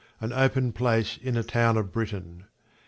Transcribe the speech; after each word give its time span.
An 0.19 0.33
open 0.33 0.71
place 0.73 1.15
in 1.21 1.37
a 1.37 1.43
town 1.43 1.77
of 1.77 1.91
Britain. 1.91 2.45